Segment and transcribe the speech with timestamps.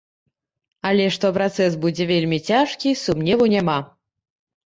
[0.91, 3.79] Але што працэс будзе вельмі цяжкі, сумневу няма.